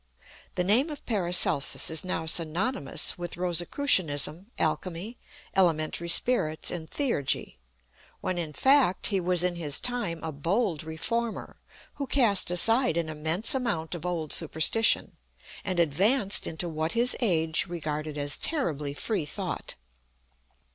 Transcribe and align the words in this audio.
The 0.55 0.63
name 0.63 0.89
of 0.89 1.05
PARACELSUS 1.05 1.91
is 1.91 2.03
now 2.03 2.25
synonymous 2.25 3.19
with 3.19 3.37
Rosicrucianism, 3.37 4.47
Alchemy, 4.57 5.19
Elementary 5.55 6.09
Spirits 6.09 6.71
and 6.71 6.89
Theurgy, 6.89 7.59
when, 8.19 8.39
in 8.39 8.51
fact, 8.51 9.05
he 9.13 9.19
was 9.19 9.43
in 9.43 9.57
his 9.57 9.79
time 9.79 10.19
a 10.23 10.31
bold 10.31 10.83
reformer, 10.83 11.57
who 11.97 12.07
cast 12.07 12.49
aside 12.49 12.97
an 12.97 13.09
immense 13.09 13.53
amount 13.53 13.93
of 13.93 14.03
old 14.03 14.33
superstition, 14.33 15.17
and 15.63 15.79
advanced 15.79 16.47
into 16.47 16.67
what 16.67 16.93
his 16.93 17.15
age 17.19 17.67
regarded 17.67 18.17
as 18.17 18.37
terribly 18.37 18.95
free 18.95 19.25
thought. 19.27 19.75